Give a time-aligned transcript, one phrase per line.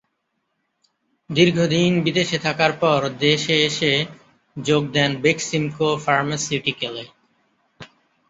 [1.29, 3.91] দীর্ঘদিন বিদেশে থাকার পর দেশে এসে
[4.57, 7.03] যোগ দেন বেক্সিমকো ফার্মাসিউটিক্যালে।